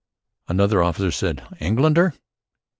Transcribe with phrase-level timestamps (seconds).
[0.47, 2.15] Another officer said "Engländer?"